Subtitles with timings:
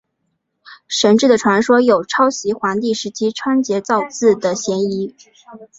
[0.87, 5.15] 神志的传说有抄袭黄帝时期仓颉造字的嫌疑。